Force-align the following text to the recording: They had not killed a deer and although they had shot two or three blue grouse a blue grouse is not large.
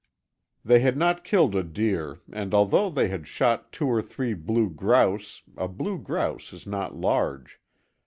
They 0.65 0.79
had 0.79 0.97
not 0.97 1.23
killed 1.23 1.53
a 1.55 1.61
deer 1.61 2.21
and 2.33 2.55
although 2.55 2.89
they 2.89 3.09
had 3.09 3.27
shot 3.27 3.71
two 3.71 3.85
or 3.85 4.01
three 4.01 4.33
blue 4.33 4.67
grouse 4.67 5.43
a 5.55 5.67
blue 5.67 5.99
grouse 5.99 6.51
is 6.53 6.65
not 6.65 6.95
large. 6.95 7.59